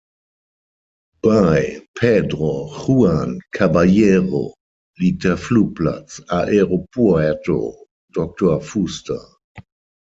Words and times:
Bei 1.21 1.85
Pedro 1.93 2.73
Juan 2.75 3.39
Caballero 3.51 4.55
liegt 4.97 5.25
der 5.25 5.37
Flugplatz 5.37 6.23
Aeropuerto 6.27 7.85
Doctor 8.11 8.61
Fuster. 8.61 9.37